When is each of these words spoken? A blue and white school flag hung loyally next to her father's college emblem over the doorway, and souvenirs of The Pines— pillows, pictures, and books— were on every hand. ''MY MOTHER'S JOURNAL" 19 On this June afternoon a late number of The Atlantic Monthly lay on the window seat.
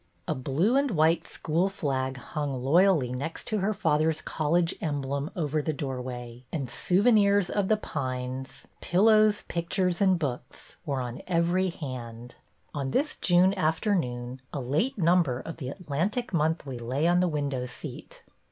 A 0.27 0.33
blue 0.33 0.75
and 0.77 0.89
white 0.89 1.27
school 1.27 1.69
flag 1.69 2.17
hung 2.17 2.63
loyally 2.63 3.11
next 3.13 3.45
to 3.49 3.59
her 3.59 3.71
father's 3.71 4.19
college 4.19 4.73
emblem 4.81 5.29
over 5.35 5.61
the 5.61 5.73
doorway, 5.73 6.43
and 6.51 6.67
souvenirs 6.67 7.51
of 7.51 7.67
The 7.67 7.77
Pines— 7.77 8.67
pillows, 8.81 9.43
pictures, 9.43 10.01
and 10.01 10.17
books— 10.17 10.75
were 10.87 11.01
on 11.01 11.21
every 11.27 11.69
hand. 11.69 12.33
''MY 12.33 12.33
MOTHER'S 12.33 12.33
JOURNAL" 12.33 12.81
19 12.81 12.81
On 12.81 12.91
this 12.91 13.15
June 13.17 13.53
afternoon 13.53 14.41
a 14.51 14.59
late 14.59 14.97
number 14.97 15.39
of 15.39 15.57
The 15.57 15.69
Atlantic 15.69 16.33
Monthly 16.33 16.79
lay 16.79 17.05
on 17.05 17.19
the 17.19 17.27
window 17.27 17.67
seat. 17.67 18.23